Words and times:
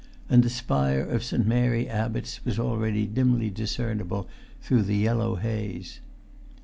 And 0.31 0.41
the 0.41 0.49
spire 0.49 1.01
of 1.03 1.23
St. 1.23 1.45
Mary 1.45 1.87
Abbot's 1.87 2.43
was 2.43 2.57
already 2.57 3.05
dimly 3.05 3.51
discernible 3.51 4.27
through 4.59 4.81
the 4.81 4.97
yellow 4.97 5.35
haze. 5.35 5.99